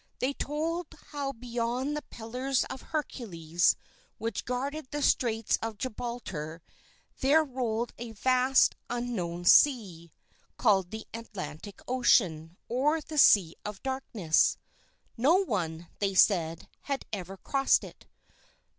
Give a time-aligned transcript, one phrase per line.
[0.17, 3.75] They told how beyond the Pillars of Hercules
[4.17, 6.63] which guarded the straits of Gibraltar,
[7.19, 10.11] there rolled a vast, unknown sea,
[10.57, 14.57] called the Atlantic Ocean or the Sea of Darkness.
[15.17, 18.07] No one, they said, had ever crossed it.